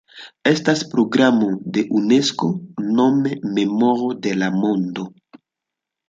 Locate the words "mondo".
4.55-5.05